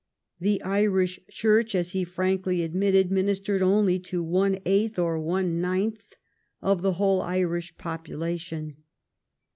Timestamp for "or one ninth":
4.97-6.15